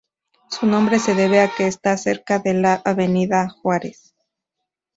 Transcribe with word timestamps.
Su 0.49 0.65
nombre 0.65 0.97
se 0.97 1.13
debe 1.13 1.41
a 1.41 1.51
que 1.55 1.67
está 1.67 1.95
cerca 1.95 2.39
de 2.39 2.55
la 2.55 2.81
Avenida 2.85 3.49
Juárez. 3.61 4.15